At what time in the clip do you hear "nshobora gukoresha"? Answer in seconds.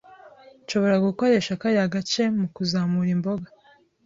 0.63-1.59